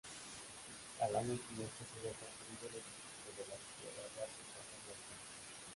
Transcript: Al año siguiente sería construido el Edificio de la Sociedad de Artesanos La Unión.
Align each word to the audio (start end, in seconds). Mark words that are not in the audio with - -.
Al 0.99 1.15
año 1.15 1.37
siguiente 1.37 1.85
sería 1.93 2.09
construido 2.17 2.69
el 2.73 2.81
Edificio 2.81 3.29
de 3.37 3.45
la 3.45 3.53
Sociedad 3.53 4.01
de 4.15 4.21
Artesanos 4.25 4.81
La 4.87 4.93
Unión. 4.97 5.65